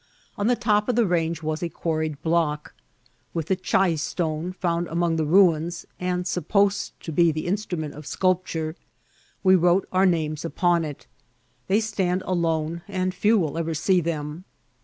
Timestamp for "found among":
4.51-5.15